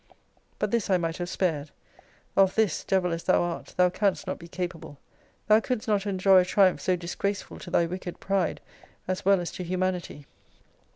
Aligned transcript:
But 0.57 0.71
this 0.71 0.89
I 0.89 0.97
might 0.97 1.17
have 1.17 1.29
spared. 1.29 1.69
Of 2.35 2.55
this, 2.55 2.83
devil 2.83 3.11
as 3.13 3.25
thou 3.25 3.43
art, 3.43 3.75
thou 3.77 3.91
canst 3.91 4.25
not 4.25 4.39
be 4.39 4.47
capable. 4.47 4.97
Thou 5.47 5.59
couldst 5.59 5.87
not 5.87 6.07
enjoy 6.07 6.39
a 6.39 6.43
triumph 6.43 6.81
so 6.81 6.95
disgraceful 6.95 7.59
to 7.59 7.69
thy 7.69 7.85
wicked 7.85 8.19
pride, 8.19 8.61
as 9.07 9.23
well 9.25 9.39
as 9.39 9.51
to 9.51 9.63
humanity. 9.63 10.25